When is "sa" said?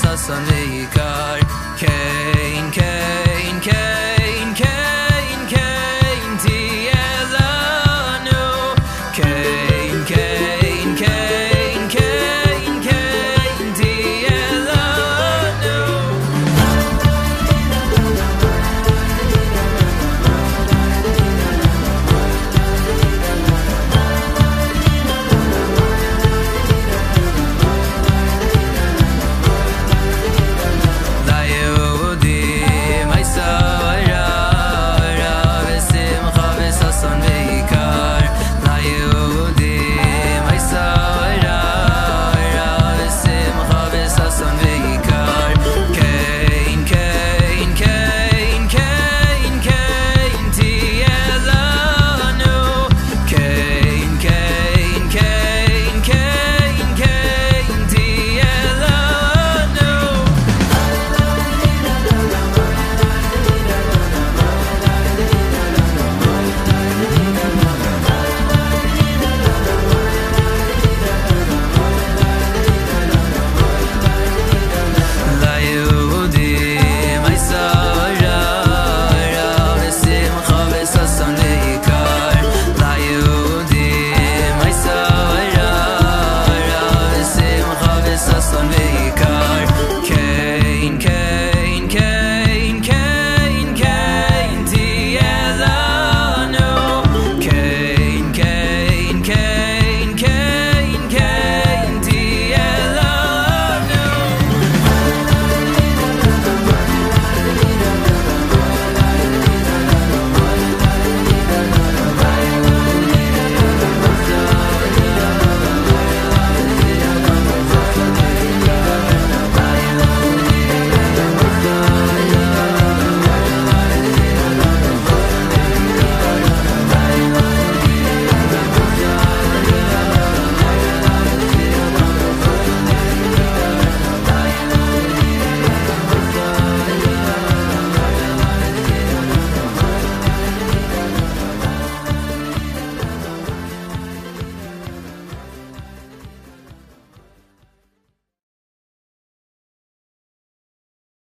0.00-0.12, 0.24-0.36